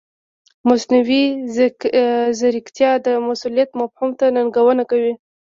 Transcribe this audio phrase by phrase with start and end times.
[0.67, 1.23] مصنوعي
[2.39, 5.13] ځیرکتیا د مسؤلیت مفهوم ته ننګونه کوي.